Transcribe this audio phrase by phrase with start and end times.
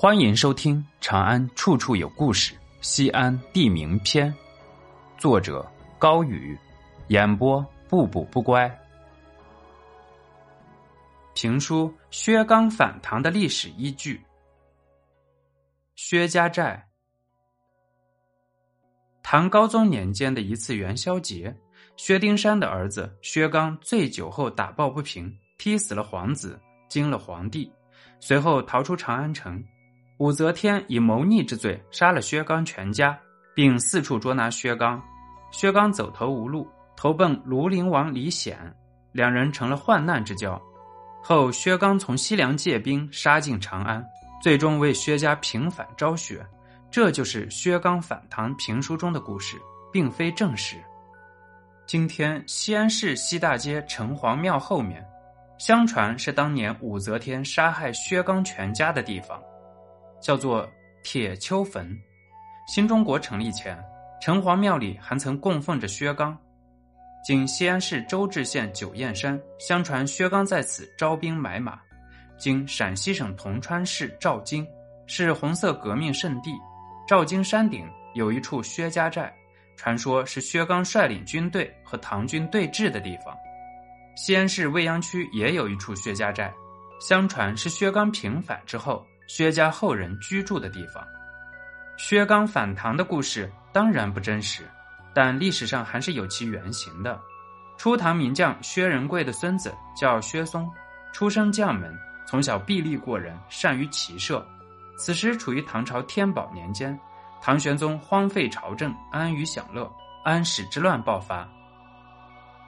[0.00, 4.32] 欢迎收听《长安处处有故事·西安地名篇》，
[5.18, 6.58] 作者高宇，
[7.08, 8.66] 演播不补不乖。
[11.34, 14.18] 评书薛刚反唐的历史依据：
[15.96, 16.88] 薛家寨。
[19.22, 21.54] 唐高宗年间的一次元宵节，
[21.98, 26.58] 薛丁山的儿子薛刚醉酒后打抱不平，踢死了皇子，
[26.88, 27.70] 惊了皇帝，
[28.18, 29.62] 随后逃出长安城。
[30.20, 33.18] 武则天以谋逆之罪杀了薛刚全家，
[33.54, 35.02] 并四处捉拿薛刚。
[35.50, 38.58] 薛刚走投无路，投奔庐陵王李显，
[39.12, 40.60] 两人成了患难之交。
[41.22, 44.04] 后薛刚从西凉借兵杀进长安，
[44.42, 46.46] 最终为薛家平反昭雪。
[46.90, 49.56] 这就是薛刚反唐评书中的故事，
[49.90, 50.76] 并非正史。
[51.86, 55.02] 今天西安市西大街城隍庙后面，
[55.56, 59.42] 相传是当年武则天杀害薛刚全家的地方。
[60.20, 60.68] 叫做
[61.02, 61.96] 铁丘坟。
[62.66, 63.76] 新中国成立前，
[64.20, 66.36] 城隍庙里还曾供奉着薛刚。
[67.24, 71.78] 今西安市周至县九堰山，相传薛刚在此招兵买马。
[72.38, 74.66] 今陕西省铜川市赵京，
[75.06, 76.50] 是红色革命圣地。
[77.06, 79.34] 赵京山顶有一处薛家寨，
[79.76, 83.36] 传说是薛刚率领军队和唐军对峙的地方。
[84.16, 86.52] 西安市未央区也有一处薛家寨，
[87.00, 89.04] 相传是薛刚平反之后。
[89.32, 91.06] 薛家后人居住的地方，
[91.96, 94.64] 薛刚反唐的故事当然不真实，
[95.14, 97.16] 但历史上还是有其原型的。
[97.78, 100.68] 初唐名将薛仁贵的孙子叫薛松，
[101.12, 104.44] 出生将门，从小臂力过人，善于骑射。
[104.98, 106.98] 此时处于唐朝天宝年间，
[107.40, 109.88] 唐玄宗荒废朝政，安于享乐，
[110.24, 111.48] 安史之乱爆发。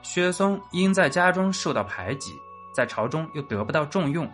[0.00, 2.32] 薛松因在家中受到排挤，
[2.74, 4.26] 在朝中又得不到重用。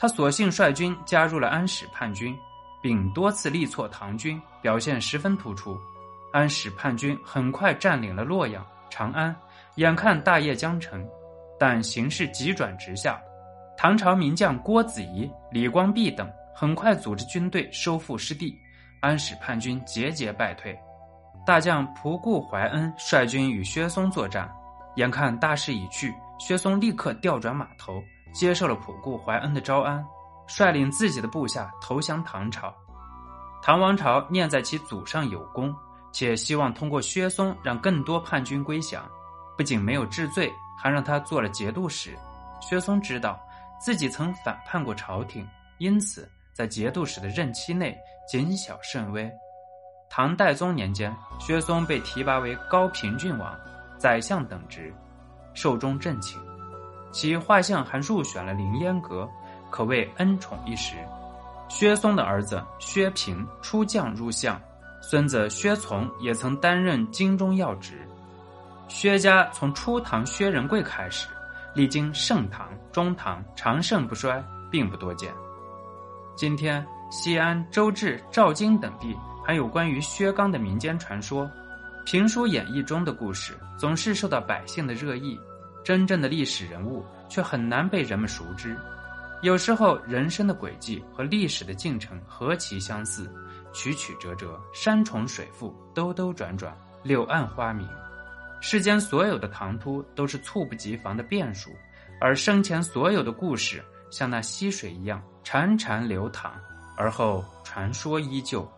[0.00, 2.34] 他索性率军加入了安史叛军，
[2.80, 5.78] 并多次力挫唐军，表现十分突出。
[6.32, 9.36] 安史叛军很快占领了洛阳、长安，
[9.74, 11.06] 眼看大业将成，
[11.58, 13.20] 但形势急转直下。
[13.76, 18.58] 唐朝名将郭子仪、李光弼等很快组织军队收复失地，
[19.00, 20.74] 安史叛军节节败退。
[21.44, 24.50] 大将仆固怀恩率军与薛松作战，
[24.96, 28.02] 眼看大势已去，薛松立刻调转马头。
[28.32, 30.04] 接受了普固怀恩的招安，
[30.46, 32.74] 率领自己的部下投降唐朝。
[33.62, 35.74] 唐王朝念在其祖上有功，
[36.12, 39.04] 且希望通过薛嵩让更多叛军归降，
[39.56, 42.16] 不仅没有治罪，还让他做了节度使。
[42.60, 43.38] 薛松知道
[43.80, 45.46] 自己曾反叛过朝廷，
[45.78, 49.30] 因此在节度使的任期内谨小慎微。
[50.08, 53.54] 唐代宗年间，薛嵩被提拔为高平郡王、
[53.98, 54.92] 宰相等职，
[55.54, 56.40] 寿终正寝。
[57.12, 59.28] 其画像还入选了凌烟阁，
[59.70, 60.96] 可谓恩宠一时。
[61.68, 64.60] 薛松的儿子薛平出将入相，
[65.00, 68.06] 孙子薛从也曾担任京中要职。
[68.88, 71.28] 薛家从初唐薛仁贵开始，
[71.74, 75.32] 历经盛唐、中唐，长盛不衰，并不多见。
[76.36, 81.48] 今天西安、周至、赵京等地还有关于薛刚的民间传说，
[82.04, 85.38] 评书演绎中的故事总是受到百姓的热议。
[85.84, 88.76] 真正的历史人物却很难被人们熟知。
[89.42, 93.32] 有时候，人生的轨迹和历史的进程何其相似，
[93.72, 97.88] 曲曲折折，山重水复，兜兜转转，柳暗花明。
[98.60, 101.70] 世间所有的唐突都是猝不及防的变数，
[102.20, 106.52] 而生前所有的故事像那溪水一样潺潺流淌，
[106.94, 108.70] 而后传说依旧。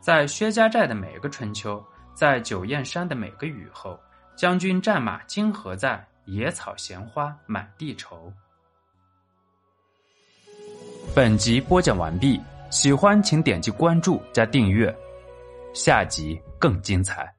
[0.00, 1.84] 在薛家寨的每个春秋，
[2.14, 3.98] 在九堰山的每个雨后，
[4.36, 6.06] 将军战马今何在？
[6.26, 8.32] 野草闲花满地愁。
[11.14, 14.94] 本集播讲完毕，喜欢请点击关注加订阅，
[15.72, 17.35] 下集更精彩。